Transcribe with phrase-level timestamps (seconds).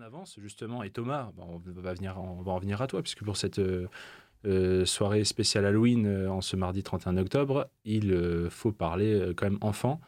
[0.00, 1.58] avance justement, et Thomas, on,
[2.42, 3.86] va en venir à toi, puisque pour cette euh,
[4.46, 9.58] euh, soirée spéciale Halloween euh, en ce mardi 31 octobre, il faut parler quand même
[9.60, 10.00] enfants.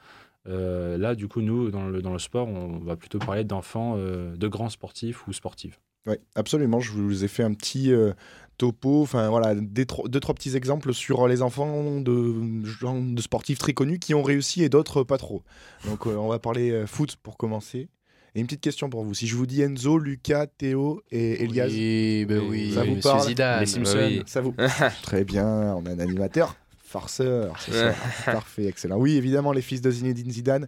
[0.47, 4.49] là, du coup, nous, dans le, dans le sport, on va plutôt parler d'enfants, de
[4.49, 5.79] grands sportifs ou sportives.
[6.07, 6.81] Oui, absolument.
[6.81, 7.93] Je vous ai fait un petit
[8.57, 13.99] topo, enfin voilà, deux, trois petits exemples sur les enfants de, de sportifs très connus
[13.99, 15.43] qui ont réussi et d'autres pas trop.
[15.87, 17.89] Donc, on va parler foot pour commencer.
[18.35, 19.15] Et une petite question pour vous.
[19.15, 23.27] Si je vous dis Enzo, Lucas, Théo et Elias, oui, bah oui, ça vous parle
[23.27, 24.55] Zidane, Les Simpsons, ça vous
[25.03, 26.57] Très bien, on a un animateur
[26.91, 27.95] farceur, c'est ça.
[28.33, 28.99] Parfait, excellent.
[28.99, 30.67] Oui, évidemment, les fils de Zinedine Zidane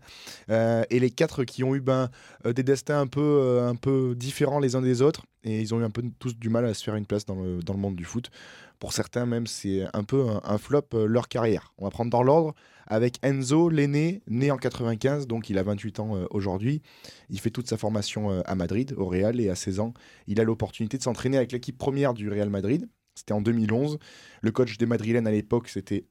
[0.51, 2.11] euh, et les quatre qui ont eu ben,
[2.47, 5.75] euh, des destins un peu, euh, un peu différents les uns des autres et ils
[5.75, 7.73] ont eu un peu tous du mal à se faire une place dans le, dans
[7.73, 8.31] le monde du foot.
[8.79, 11.73] Pour certains, même, c'est un peu un, flop leur carrière.
[11.79, 12.55] On va prendre dans l'ordre
[12.87, 16.83] avec Enzo, l'aîné, né en 95, donc il a 28 ans aujourd'hui.
[17.31, 19.95] Il fait toute sa formation à Madrid, au Real, et à 16 ans,
[20.27, 22.89] il a l'opportunité de s'entraîner avec l'équipe première du Real Madrid.
[23.15, 23.99] C'était en 2011.
[24.41, 26.07] Le coach des Madrilènes à l'époque, c'était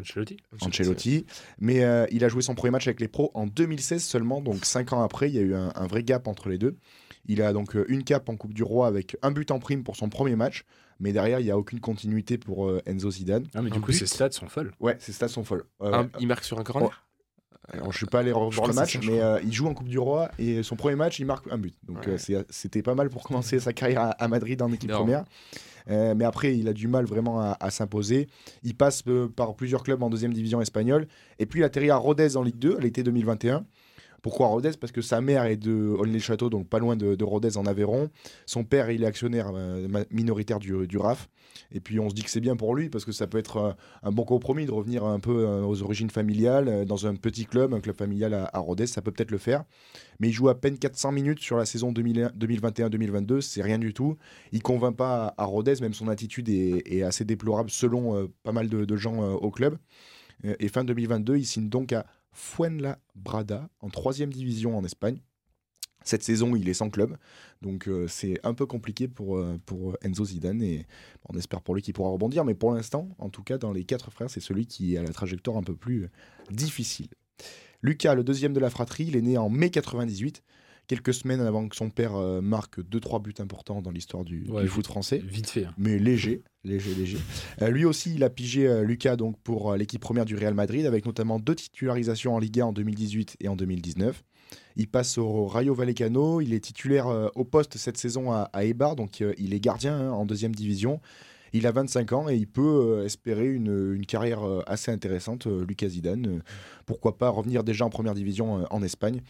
[0.00, 0.36] Ancelotti.
[0.60, 1.26] Ancelotti.
[1.58, 4.64] Mais euh, il a joué son premier match avec les pros en 2016 seulement, donc
[4.64, 6.76] 5 ans après, il y a eu un, vrai gap entre les deux.
[7.26, 9.84] Il a donc euh, une cape en Coupe du Roi avec un but en prime
[9.84, 10.64] pour son premier match,
[11.00, 13.46] mais derrière, il n'y a aucune continuité pour euh, Enzo Zidane.
[13.54, 14.72] Ah, mais du coup, ses stats sont folles.
[14.80, 15.64] Ouais, ses stats sont folles.
[16.20, 17.07] il marque sur un corner oh.
[17.70, 19.98] Alors, je ne suis pas allé revoir le match, mais il joue en Coupe du
[19.98, 21.74] Roi et son premier match, il marque un but.
[21.86, 22.08] Donc
[22.50, 25.24] c'était pas mal pour commencer sa carrière à, Madrid en équipe première.
[25.90, 28.28] Euh, mais après, il a du mal vraiment à, s'imposer.
[28.62, 31.06] Il passe euh, par plusieurs clubs en deuxième division espagnole.
[31.38, 33.64] Et puis, il atterrit à Rodez en Ligue 2 à l'été 2021.
[34.20, 34.72] Pourquoi Rodez?
[34.78, 38.10] Parce que sa mère est de Aulnay-le-Château, donc pas loin de, Rodez en Aveyron.
[38.46, 41.28] Son père, il est actionnaire euh, minoritaire du, RAF.
[41.72, 43.56] Et puis on se dit que c'est bien pour lui parce que ça peut être
[43.56, 47.46] euh, un, bon compromis de revenir un peu euh, aux origines familiales dans un petit
[47.46, 49.64] club, un club familial à, Rodez, ça peut peut-être le faire.
[50.20, 54.16] Mais il joue à peine 400 minutes sur la saison 2021-2022, c'est rien du tout.
[54.52, 58.84] Il convainc pas à, Rodez, même son attitude est, assez déplorable selon pas mal de,
[58.84, 59.78] de gens au club.
[60.44, 65.20] et fin 2022, il signe donc à Fuenlabrada en troisième division en Espagne.
[66.04, 67.16] Cette saison, il est sans club,
[67.60, 70.86] donc euh, c'est un peu compliqué pour, euh, pour Enzo Zidane et
[71.28, 72.44] on espère pour lui qu'il pourra rebondir.
[72.44, 75.12] Mais pour l'instant, en tout cas, dans les quatre frères, c'est celui qui a la
[75.12, 76.08] trajectoire un peu plus
[76.50, 77.08] difficile.
[77.82, 80.42] Lucas, le deuxième de la fratrie, il est né en mai 98
[80.88, 84.86] quelques semaines avant que son père euh, marque 2-3 buts importants dans l'histoire du, foot
[84.86, 85.22] français.
[85.24, 85.66] Vite fait.
[85.66, 85.74] Hein.
[85.78, 87.18] Mais léger, léger, léger.
[87.62, 90.86] Euh, lui aussi, il a pigé euh, Lucas donc, pour l'équipe première du Real Madrid,
[90.86, 94.24] avec notamment deux titularisations en Liga en 2018 et en 2019.
[94.76, 98.96] Il passe au Rayo Vallecano, il est titulaire au poste cette saison à, à Eibar,
[98.96, 101.00] donc il est gardien hein, en deuxième division.
[101.54, 106.42] Il a 25 ans et il peut espérer une, une carrière assez intéressante, Lucas Zidane.
[106.84, 109.22] pourquoi pas revenir déjà en première division en Espagne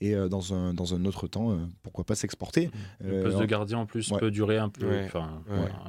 [0.00, 2.70] et euh, dans, un, dans un autre temps, euh, pourquoi pas s'exporter.
[3.00, 5.42] Le poste de euh, gardien en plus peut durer un peu, enfin,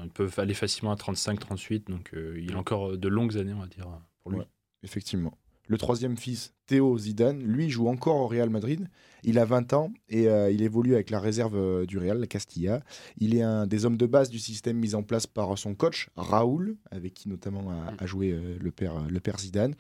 [0.04, 3.68] il peut aller facilement à 35-38, donc il a encore de longues années, on va
[3.68, 3.88] dire,
[4.24, 4.42] pour lui.
[4.84, 5.38] effectivement.
[5.68, 8.88] Le troisième fils, Théo Zidane, lui joue encore au Real Madrid.
[9.24, 12.28] Il a 20 ans et euh, il évolue avec la réserve euh, du Real, la
[12.28, 12.84] Castilla.
[13.18, 16.10] Il est un des hommes de base du système mis en place par son coach,
[16.16, 19.74] Raoul, avec qui notamment a, joué euh, le, père, le père Zidane.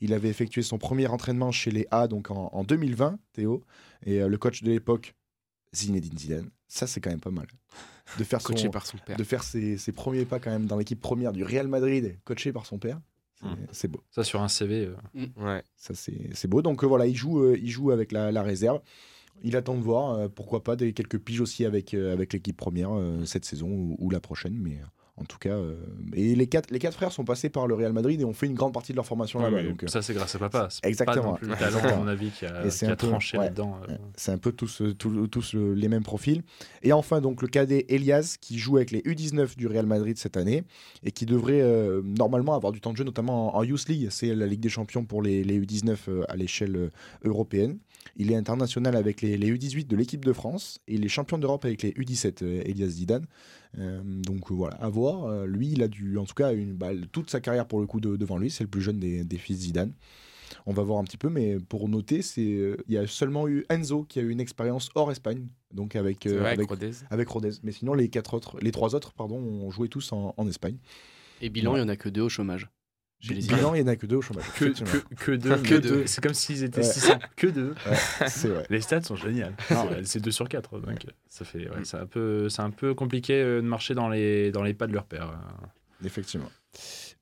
[0.00, 3.64] Il avait effectué son premier entraînement chez les A donc en, 2020, Théo.
[4.06, 5.14] Et le coach de l'époque,
[5.74, 6.50] Zinedine Zidane.
[6.68, 7.46] Ça, c'est quand même pas mal.
[8.18, 9.16] De faire, coaché par son père.
[9.16, 12.52] De faire ses, ses premiers pas quand même dans l'équipe première du Real Madrid, coaché
[12.52, 13.00] par son père.
[13.44, 13.66] Mmh.
[13.72, 14.02] C'est beau.
[14.10, 14.86] Ça sur un CV.
[14.86, 14.94] Euh.
[15.14, 15.44] Mmh.
[15.44, 15.62] Ouais.
[15.76, 16.62] Ça c'est beau.
[16.62, 18.80] Donc euh, voilà, il joue, euh, il joue avec la, réserve.
[19.42, 22.90] Il attend de voir, pourquoi pas, des quelques piges aussi avec, avec l'équipe première
[23.24, 24.56] cette saison ou, ou, la prochaine.
[24.56, 24.78] Mais
[25.16, 25.76] en tout cas, euh,
[26.12, 28.46] et les quatre, les quatre frères sont passés par le Real Madrid et ont fait
[28.46, 29.58] une grande partie de leur formation là-bas.
[29.58, 30.68] Euh, ça, c'est grâce à papa.
[30.82, 31.34] Exactement.
[31.34, 33.78] Pas le talent, à mon avis, qui a, tranché là-dedans.
[33.88, 33.96] Euh.
[34.16, 36.42] C'est un peu tous, tous, les mêmes profils.
[36.82, 40.36] Et enfin, donc, le cadet Elias, qui joue avec les U19 du Real Madrid cette
[40.36, 40.64] année
[41.04, 41.62] et qui devrait
[42.02, 44.08] normalement avoir du temps de jeu, notamment en, Youth League.
[44.10, 46.90] C'est la Ligue des Champions pour les, les U19 à l'échelle
[47.24, 47.78] européenne.
[48.16, 51.38] Il est international avec les, les U18 de l'équipe de France et il est champion
[51.38, 53.26] d'Europe avec les U17, Elias Zidane.
[53.78, 55.24] Euh, donc voilà, à voir.
[55.24, 57.86] Euh, lui, il a dû, en tout cas, une, bah, toute sa carrière pour le
[57.86, 58.50] coup devant lui.
[58.50, 59.92] C'est le plus jeune des, des, fils Zidane.
[60.66, 63.48] On va voir un petit peu, mais pour noter, c'est euh, il y a seulement
[63.48, 66.92] eu Enzo qui a eu une expérience hors Espagne, donc avec avec, Rodez.
[67.10, 67.50] avec Rodez.
[67.62, 70.76] Mais sinon, les quatre autres, les trois autres, pardon, ont joué tous en, en Espagne.
[71.40, 72.68] Et bilan, il y en a que deux au chômage.
[73.26, 74.44] Chez les bilan, il n'y en a que deux au chômage.
[74.58, 74.66] Que,
[75.14, 75.56] que, deux.
[75.56, 76.06] que deux.
[76.06, 77.18] C'est comme s'ils étaient 600.
[77.36, 77.74] Que deux.
[78.26, 78.66] c'est vrai.
[78.68, 79.54] Les stats sont géniales.
[80.04, 80.80] C'est 2 sur 4.
[80.80, 84.62] Donc ça fait, c'est un, peu, un peu compliqué euh, de marcher dans les, dans
[84.62, 85.30] les pas de leur père.
[85.30, 86.06] Euh.
[86.06, 86.50] Effectivement.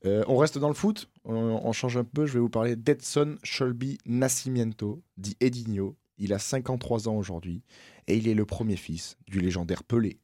[0.05, 1.09] Euh, on reste dans le foot.
[1.23, 2.25] On, change un peu.
[2.25, 5.95] Je vais vous parler d'Edson Shelby Nascimento, dit Edinho.
[6.17, 7.63] Il a 53 ans aujourd'hui
[8.07, 10.19] et il est le premier fils du légendaire Pelé.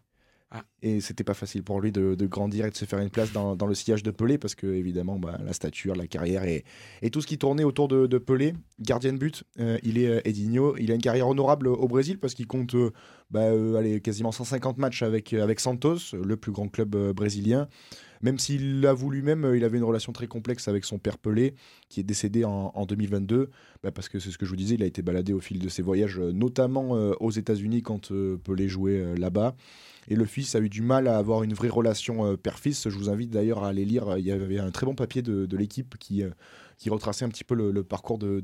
[0.51, 0.63] Ah.
[0.81, 3.55] Et c'était pas facile pour lui de, grandir et de se faire une place dans,
[3.55, 6.63] le sillage de Pelé parce que évidemment bah, la stature, la carrière et,
[7.11, 10.77] tout ce qui tournait autour de, Pelé, gardien de but, euh, il est euh, Edinho.
[10.77, 12.91] Il a une carrière honorable au Brésil parce qu'il compte euh,
[13.29, 13.49] bah,
[13.99, 17.67] quasiment 150 matchs avec, avec Santos, le plus grand club brésilien.
[18.21, 21.55] Même s'il l'avoue lui-même, il avait une relation très complexe avec son père Pelé,
[21.87, 23.49] qui est décédé en, 2022,
[23.81, 25.59] bah, parce que c'est ce que je vous disais, il a été baladé au fil
[25.59, 28.11] de ses voyages, notamment aux États-Unis quand
[28.43, 29.55] Pelé jouait là-bas.
[30.09, 32.87] Et le fils a eu du mal à avoir une vraie relation euh, père-fils.
[32.87, 34.17] Je vous invite d'ailleurs à aller lire.
[34.17, 36.29] Il y avait un très bon papier de, l'équipe qui, euh,
[36.77, 38.41] qui retraçait un petit peu le, parcours de,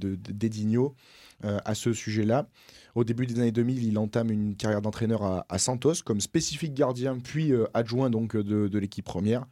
[1.46, 2.50] euh, à ce sujet-là.
[2.96, 7.20] Au début des années 2000, il entame une carrière d'entraîneur à, Santos comme spécifique gardien,
[7.20, 9.46] puis adjoint donc de, de l'équipe première.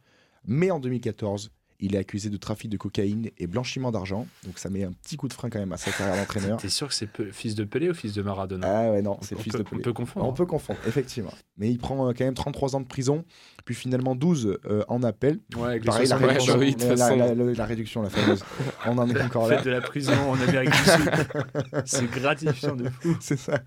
[0.46, 1.50] Mais en 2014,
[1.84, 4.26] il est accusé de trafic de cocaïne et blanchiment d'argent.
[4.44, 6.56] Donc ça met un petit coup de frein quand même à sa carrière d'entraîneur.
[6.56, 8.66] T'es sûr que c'est fils de Pelé ou fils de Maradona?
[8.66, 9.80] Ah ouais, non, c'est fils de Pelé.
[9.80, 10.26] On peut confondre.
[10.26, 11.32] On peut confondre, effectivement.
[11.58, 13.24] Mais il prend euh, quand même 33 ans de prison,
[13.66, 15.40] puis finalement 12 euh, en appel.
[15.56, 18.42] Ouais, Pareil, la réduction, la, réduction, la fameuse.
[18.86, 19.60] on en est encore là.
[19.60, 21.10] De la prison en Amérique du Sud.
[21.84, 23.16] c'est gratifiant de fou.
[23.20, 23.60] C'est ça.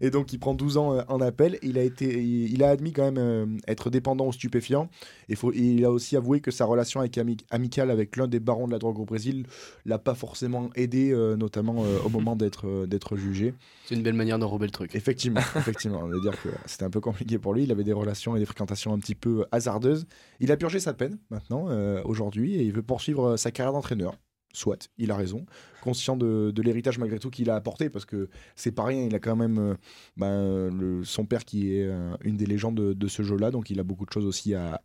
[0.00, 1.58] Et donc, il prend 12 ans euh, en appel.
[1.62, 4.88] Il a, été, il, a admis quand même euh, être dépendant aux stupéfiants.
[5.28, 7.18] Et faut, il a aussi avoué que sa relation avec,
[7.50, 9.46] amicale avec l'un des barons de la drogue au Brésil
[9.84, 13.54] l'a pas forcément aidé, euh, notamment au moment d'être d'être jugé.
[13.86, 14.94] C'est une belle manière d'enrober le truc.
[14.94, 16.00] Effectivement, effectivement.
[16.02, 17.64] On va dire que c'était un peu compliqué pour lui.
[17.64, 20.06] Il avait des relations et des fréquentations un petit peu hasardeuses.
[20.40, 21.68] Il a purgé sa peine maintenant,
[22.04, 24.14] aujourd'hui, et il veut poursuivre sa carrière d'entraîneur
[24.54, 25.44] soit, il a raison,
[25.82, 29.18] conscient de, l'héritage malgré tout qu'il a apporté, parce que c'est pas rien, il a
[29.18, 29.74] quand même euh,
[30.16, 33.82] ben, son père qui est euh, une des légendes de, ce jeu-là, donc il a
[33.82, 34.80] beaucoup de choses aussi à,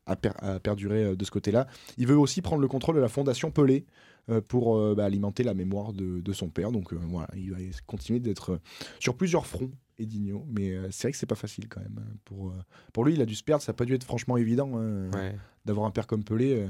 [0.62, 1.68] perdurer euh, de ce côté-là.
[1.98, 3.86] Il veut aussi prendre le contrôle de la fondation Pelé
[4.48, 7.57] pour ben, alimenter la mémoire de, son père, donc voilà, il va
[7.88, 8.60] continuer d'être
[9.00, 9.71] sur plusieurs fronts.
[9.98, 12.00] Edigno, mais c'est vrai que c'est pas facile quand même.
[12.00, 12.54] Hein, pour,
[12.94, 15.10] pour lui, il a dû se perdre, ça n'a pas dû être franchement évident hein,
[15.66, 16.68] d'avoir un père comme Pelé.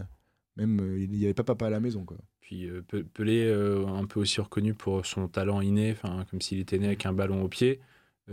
[0.55, 2.05] Même, il n'y avait pas papa à la maison.
[2.05, 2.17] Quoi.
[2.49, 2.81] Puis euh,
[3.13, 5.95] Pelé, euh, un peu aussi reconnu pour son talent inné,
[6.31, 7.79] comme s'il était né avec un ballon au pied.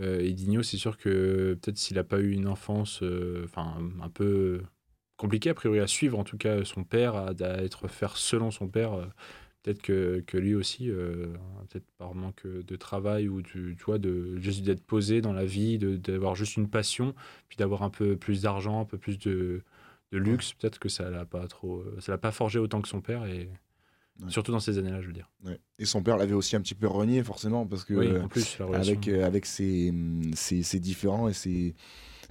[0.01, 3.03] et Digno, c'est sûr que peut-être s'il n'a pas eu une enfance
[3.43, 4.63] enfin un peu
[5.17, 7.31] compliquée, a priori, à suivre, en tout cas, son père, à,
[7.63, 9.07] être faire selon son père,
[9.61, 14.37] peut-être que, que, lui aussi, peut-être par manque de travail ou du, tu vois, de,
[14.39, 17.13] juste d'être posé dans la vie, d'avoir juste une passion,
[17.49, 19.61] puis d'avoir un peu plus d'argent, un peu plus de
[20.11, 22.87] de luxe, peut-être que ça l'a pas trop, euh, ça l'a pas forgé autant que
[22.87, 23.49] son père et
[24.29, 25.29] surtout dans ces années-là, je veux dire.
[25.79, 28.57] Et son père l'avait aussi un petit peu renié forcément parce que oui, en plus,
[28.73, 29.93] avec euh, avec ses,
[30.35, 31.75] ses, différents et ses,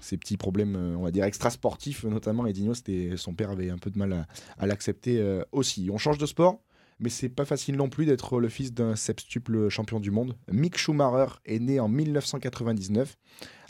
[0.00, 3.70] ses petits problèmes, euh, on va dire extra sportifs notamment, Edinho, c'était son père avait
[3.70, 4.26] un peu de mal
[4.58, 5.22] à, l'accepter
[5.52, 5.88] aussi.
[5.92, 6.60] On change de sport.
[6.98, 10.34] Mais c'est pas facile non plus d'être le fils d'un septuple champion du monde.
[10.50, 13.18] Mick Schumacher est né en 1999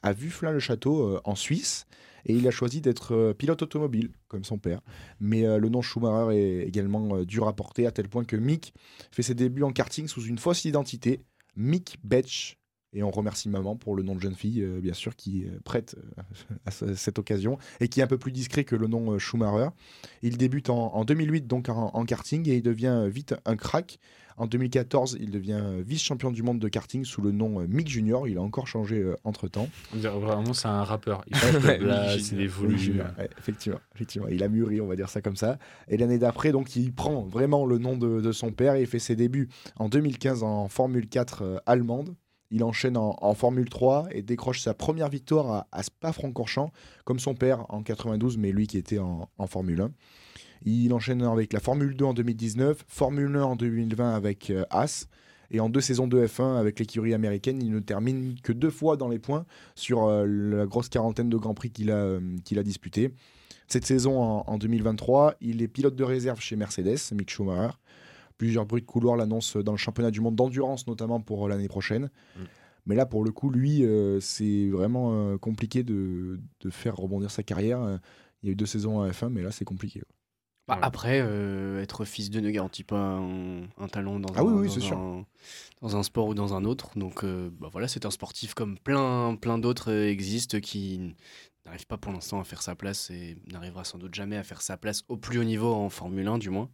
[0.05, 1.89] à Vufflin-le-Château en Suisse
[2.27, 4.81] et il a choisi d'être euh, pilote automobile, comme son père.
[5.21, 8.37] Mais euh, le nom Schumacher est également euh, dur à porter, à tel point que
[8.37, 8.75] Mick
[9.13, 11.23] fait ses débuts en karting sous une fausse identité,
[11.55, 12.59] Mick Betch.
[12.97, 15.97] Et on remercie maman pour le nom de jeune fille, bien sûr, qui prête
[16.67, 19.69] à cette occasion et qui est un peu plus discret que le nom Schumacher.
[20.23, 23.99] Il débute en, 2008 donc en, karting et il devient vite un crack
[24.39, 28.29] en 2014, il devient vice-champion du monde de karting sous le nom euh, Mick Junior.
[28.29, 29.69] Il a encore changé euh, entre temps.
[29.95, 31.25] Vraiment, c'est un rappeur.
[31.27, 31.37] Il
[32.21, 32.37] c'est
[33.39, 35.59] effectivement, effectivement, il a mûri, on va dire ça comme ça.
[35.89, 38.99] Et l'année d'après, donc, il prend vraiment le nom de, son père et il fait
[38.99, 42.15] ses débuts en 2015 en Formule 4 euh, allemande.
[42.51, 46.73] Il enchaîne en, Formule 3 et décroche sa première victoire à, Spa-Francorchamps,
[47.05, 49.91] comme son père en 92, mais lui qui était en, Formule 1.
[50.65, 55.09] Il enchaîne avec la Formule 2 en 2019, Formule 1 en 2020 avec euh, As.
[55.51, 58.97] Et en deux saisons de F1 avec l'écurie américaine, il ne termine que deux fois
[58.97, 62.59] dans les points sur euh, la grosse quarantaine de Grands Prix qu'il a, euh, qu'il
[62.59, 63.13] a disputé.
[63.69, 67.75] Cette saison, en, 2023, il est pilote de réserve chez Mercedes, Mick Schumacher.
[68.39, 72.11] Plusieurs bruits de couloir l'annoncent dans le championnat du monde d'endurance, notamment pour l'année prochaine.
[72.37, 72.41] Mm.
[72.87, 73.85] Mais là, pour le coup, lui,
[74.21, 77.99] c'est vraiment compliqué de, de, faire rebondir sa carrière.
[78.43, 80.03] Il y a eu deux saisons en F1, mais là, c'est compliqué.
[80.69, 83.21] Bah, après, euh, être fils de ne garantit pas
[83.79, 85.25] un, talent dans, ah un,
[85.81, 86.99] dans, un, sport ou dans un autre.
[86.99, 91.15] Donc euh, bah, voilà, c'est un sportif comme plein, plein d'autres euh, existent qui
[91.65, 94.61] n'arrive pas pour l'instant à faire sa place et n'arrivera sans doute jamais à faire
[94.61, 96.69] sa place au plus haut niveau en Formule 1 du moins.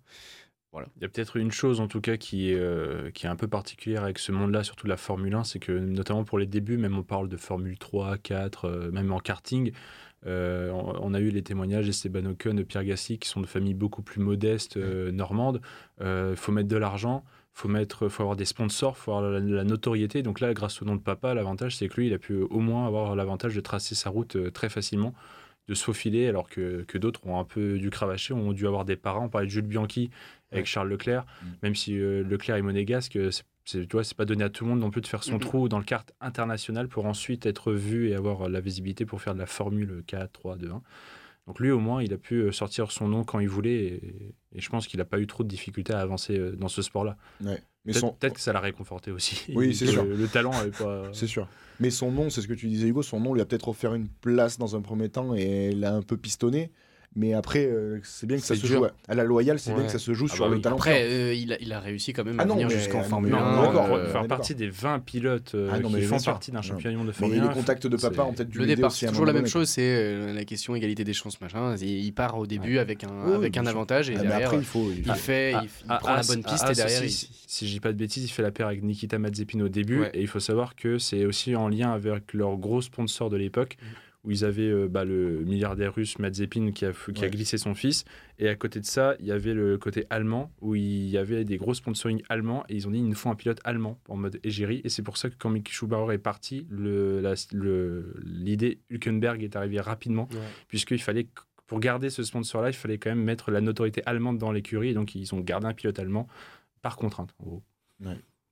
[0.73, 0.89] Voilà.
[0.97, 3.47] Il y a peut-être une chose en tout cas qui est, qui est un peu
[3.47, 6.97] particulière avec ce monde-là, surtout la Formule 1, c'est que notamment pour les débuts, même
[6.97, 9.73] on parle de Formule 3, 4, même en karting,
[10.27, 13.75] euh, on, a eu les témoignages d'Esteban Ocon, de Pierre Gassi, qui sont de familles
[13.75, 15.61] beaucoup plus modestes, euh, normandes.
[16.01, 17.25] Il euh, faut mettre de l'argent.
[17.53, 20.23] faut mettre, faut avoir des sponsors, faut avoir la, notoriété.
[20.23, 22.61] Donc là, grâce au nom de papa, l'avantage c'est que lui, il a pu au
[22.61, 25.13] moins avoir l'avantage de tracer sa route euh, très facilement,
[25.69, 28.85] de se faufiler, alors que, que d'autres ont un peu dû cravacher, ont dû avoir
[28.85, 29.25] des parents.
[29.27, 30.11] On parlait de Jules Bianchi
[30.53, 31.47] avec Charles Leclerc, mm.
[31.63, 34.71] même si euh, Leclerc est monégasque, c'est tu vois, c'est pas donné à tout le
[34.71, 38.09] monde non plus de faire son trou dans le kart international pour ensuite être vu
[38.09, 40.83] et avoir la visibilité pour faire de la Formule 4, 3, 2, 1.
[41.47, 43.85] Donc lui, au moins, il a pu euh, sortir son nom quand il voulait.
[43.85, 46.83] Et, je pense qu'il n'a pas eu trop de difficultés à avancer euh, dans ce
[46.83, 47.17] sport-là.
[47.43, 47.61] Ouais.
[47.85, 49.53] Peut-être que ça l'a réconforté aussi.
[49.55, 50.05] Oui, c'est sûr.
[50.05, 51.09] Le, talent n'est pas.
[51.13, 51.49] C'est sûr.
[51.81, 53.95] Mais son nom, c'est ce que tu disais, Hugo, son nom lui a peut-être offert
[53.95, 56.71] une place dans un premier temps et l'a un peu pistonné.
[57.15, 59.93] Mais après, euh, c'est bien que ça se joue à la loyale, c'est bien que
[59.93, 60.77] ça se joue ah sur bah le talent.
[60.77, 63.63] Après, euh, il, a, il, a, réussi quand même à ah venir jusqu'en Formule 1.
[63.63, 67.41] D'accord, euh, faire partie des 20 pilotes ah qui font partie d'un championnat de Formule
[67.41, 67.49] 1.
[67.49, 70.33] les contacts de papa ont peut-être dû Le départ, c'est toujours la même chose, c'est
[70.33, 71.77] la question égalité des chances, machin.
[71.77, 75.13] Il part au début avec un, avec un avantage et derrière, après, il, faut, il,
[75.15, 77.03] fait, il, prend la bonne piste et derrière.
[77.47, 80.05] Si je dis pas de bêtises, il fait la paire avec Nikita Mazepin au début
[80.15, 83.77] et il faut savoir que c'est aussi en lien avec leur gros sponsor de l'époque
[83.83, 87.59] mm où ils avaient euh, bah, le milliardaire russe Mazepin qui a, qui a glissé
[87.59, 88.05] son fils.
[88.39, 91.45] Et à côté de ça, il y avait le côté allemand où il y avait
[91.45, 92.65] des gros sponsoring allemands.
[92.69, 94.81] Et ils ont dit il nous faut un pilote allemand en mode égérie.
[94.85, 100.29] Et c'est pour ça que quand Mick Schumacher est parti, l'idée Hülkenberg est arrivée rapidement,
[100.69, 101.27] puisqu'il fallait
[101.67, 104.91] pour garder ce sponsor-là, il fallait quand même mettre la notoriété allemande dans l'écurie.
[104.91, 106.29] Et donc, ils ont gardé un pilote allemand
[106.83, 107.63] par contrainte, en gros.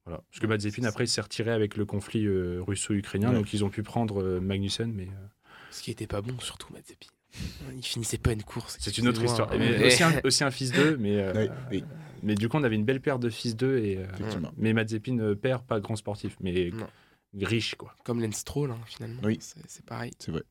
[0.06, 0.22] Voilà.
[0.30, 3.32] Parce que Mazepin, après, il s'est retiré avec le conflit euh, russo-ukrainien.
[3.32, 4.90] Donc, ils ont pu prendre euh, Magnussen.
[4.92, 5.08] Mais,
[5.70, 7.06] ce qui était pas bon, surtout Mazepin.
[7.76, 8.76] Il finissait pas une course.
[8.80, 9.50] C'est une autre histoire.
[10.24, 11.48] aussi, un, fils d'eux, mais, euh,
[12.22, 13.78] mais du coup, on avait une belle paire de fils d'eux.
[13.78, 14.06] Et, euh,
[14.56, 16.70] mais Mazepin, euh, père, pas grand sportif, mais
[17.40, 17.74] riche.
[17.76, 17.94] quoi.
[18.04, 19.20] Comme Lance Stroll, hein, finalement.
[19.24, 19.38] Oui.
[19.40, 20.12] C'est pareil.
[20.18, 20.42] C'est vrai.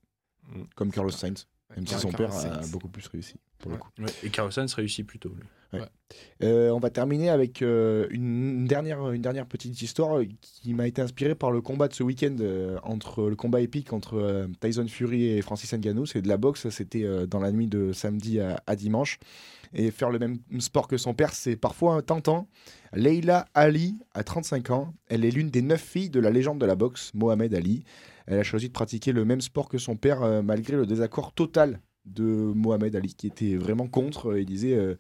[0.47, 0.63] Mm.
[0.75, 1.47] Comme Carlos Sainz.
[1.75, 3.89] Même si son père a beaucoup plus réussi, pour le coup.
[4.23, 5.31] Et Carlos Sainz réussit plutôt.
[6.41, 11.01] Euh, on va terminer avec euh, une, dernière, une dernière petite histoire qui m'a été
[11.01, 15.25] inspirée par le combat de ce week-end euh, entre le combat épique entre Tyson Fury
[15.25, 16.05] et Francis Ngannou.
[16.05, 19.19] C'est de la boxe, c'était dans la nuit de samedi à, dimanche.
[19.71, 22.47] Et faire le même sport que son père, c'est parfois tentant.
[22.93, 24.95] Leila Ali a 35 ans.
[25.09, 27.83] Elle est l'une des neuf filles de la légende de la boxe, Mohamed Ali.
[28.25, 31.79] Elle a choisi de pratiquer le même sport que son père malgré le désaccord total
[32.13, 34.97] de Mohamed Ali qui était vraiment contre et disait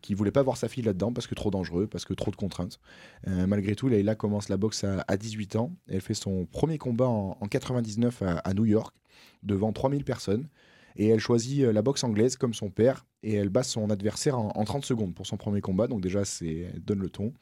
[0.00, 2.36] qui voulait pas voir sa fille là-dedans parce que trop dangereux, parce que trop de
[2.36, 2.78] contraintes.
[3.26, 5.72] Euh, malgré tout, Leila commence la boxe à, 18 ans.
[5.88, 8.94] Elle fait son premier combat en, 99 à, New York
[9.42, 10.48] devant 3000 personnes.
[10.94, 14.38] Et elle choisit euh, la boxe anglaise comme son père et elle bat son adversaire
[14.38, 15.86] en, 30 secondes pour son premier combat.
[15.86, 17.32] Donc déjà, c'est donne le ton.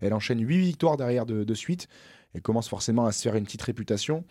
[0.00, 1.88] Elle enchaîne 8 victoires derrière de suite
[2.34, 4.24] elle commence forcément à se faire une petite réputation.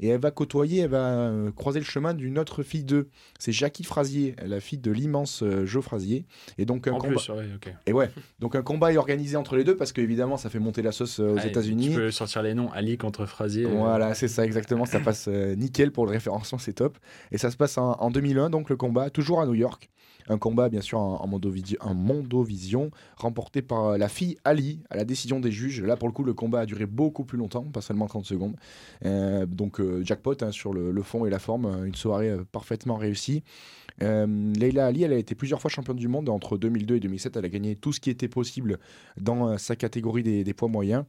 [0.00, 3.08] Et elle va côtoyer, elle va euh, croiser le chemin d'une autre fille d'eux.
[3.38, 6.26] C'est Jackie Frasier, la fille de l'immense euh, Joe Frasier.
[6.58, 7.20] Et donc un combat.
[7.86, 8.10] Et ouais,
[8.40, 11.20] donc un combat est organisé entre les deux parce qu'évidemment ça fait monter la sauce
[11.20, 11.90] euh, aux États-Unis.
[11.90, 13.64] Tu peux sortir les noms, Ali contre Frasier.
[13.66, 14.84] Voilà, c'est ça exactement.
[14.84, 16.98] ça passe nickel pour le référencement, c'est top.
[17.30, 19.90] Et ça se passe en, en 2001, donc le combat toujours à New York.
[20.28, 21.26] Un combat, bien sûr, en,
[21.94, 25.82] Mondovision, remporté par la fille Ali à la décision des juges.
[25.82, 28.56] Là, pour le coup, le combat a duré beaucoup plus longtemps, pas seulement 30 secondes.
[29.04, 33.42] Euh, donc, jackpot hein, sur le, fond et la forme, une soirée parfaitement réussie.
[34.00, 36.28] Leila Ali, elle a été plusieurs fois championne du monde.
[36.28, 38.78] Entre 2002 et 2007, elle a gagné tout ce qui était possible
[39.20, 41.04] dans sa catégorie des, poids moyens.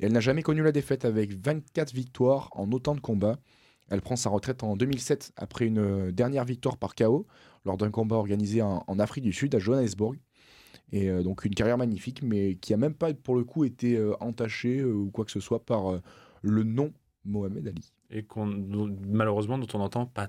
[0.00, 3.38] Et elle n'a jamais connu la défaite avec 24 victoires en autant de combats.
[3.90, 7.26] Elle prend sa retraite en 2007 après une dernière victoire par KO
[7.64, 10.16] lors d'un combat organisé en, Afrique du Sud, à Johannesburg.
[10.92, 13.96] Et euh, donc une carrière magnifique, mais qui a même pas pour le coup été
[13.96, 16.00] euh, entachée euh, ou quoi que ce soit par
[16.42, 16.92] le nom
[17.24, 17.92] Mohamed Ali.
[18.10, 18.46] Et qu'on,
[19.06, 20.26] malheureusement, dont on n'entend pas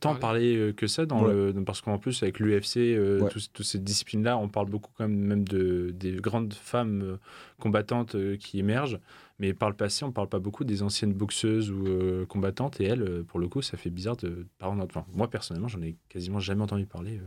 [0.00, 2.98] tant parler que ça, dans le, parce qu'en plus, avec l'UFC,
[3.30, 7.18] toutes ces disciplines-là, on parle beaucoup quand même, même de, des grandes femmes
[7.58, 9.00] combattantes qui émergent.
[9.38, 12.80] Mais par le passé, on ne parle pas beaucoup des anciennes boxeuses ou euh, combattantes.
[12.80, 14.82] Et elles, euh, pour le coup, ça fait bizarre de parler.
[14.82, 17.20] Enfin, moi, personnellement, j'en ai quasiment jamais entendu parler.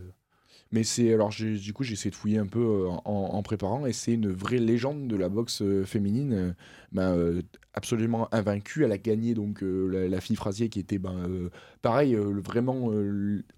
[0.72, 0.74] Euh.
[0.74, 4.14] Mais c'est alors du coup j'ai essayé de fouiller un peu en, préparant et c'est
[4.14, 6.56] une vraie légende de la boxe féminine,
[6.92, 7.42] ben,
[7.74, 8.84] absolument invaincue.
[8.86, 11.50] Elle a gagné donc la, fille Frasier qui était ben,
[11.82, 12.92] pareil vraiment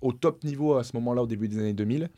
[0.01, 2.09] au top niveau à ce moment-là au début des années 2000.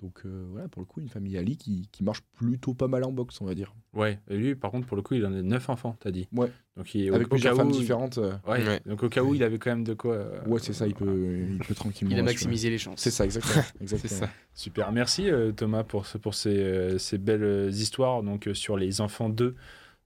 [0.00, 3.02] Donc euh, voilà, pour le coup, une famille Ali qui, qui, marche plutôt pas mal
[3.02, 3.74] en boxe, on va dire.
[3.94, 6.28] Ouais, et lui, par contre, pour le coup, il en a neuf enfants, t'as dit.
[6.32, 6.52] Ouais.
[6.76, 8.18] Donc il, Avec plusieurs femmes différentes.
[8.18, 8.80] Euh, ouais.
[8.86, 10.14] Donc au cas où, il avait quand même de quoi.
[10.14, 12.14] Euh, ouais, c'est ça, il peut, il peut tranquillement.
[12.14, 13.00] Il a maximisé les chances.
[13.00, 13.64] C'est ça, exactement.
[13.80, 14.20] exactement.
[14.20, 14.30] ça.
[14.54, 19.56] Super, merci Thomas pour, pour ces, ces, belles histoires donc, sur les enfants d'eux.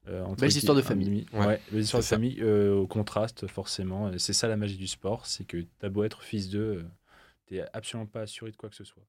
[0.09, 1.27] Euh, belles histoires de famille.
[1.35, 4.11] Ouais, belles histoires de famille au contraste, forcément.
[4.17, 6.83] C'est ça la magie du sport, c'est que t'as beau être fils d'eux,
[7.45, 9.03] t'es absolument pas assuré de quoi que ce soit.